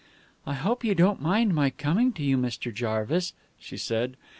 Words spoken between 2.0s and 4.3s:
to you, Mr. Jarvis," she said.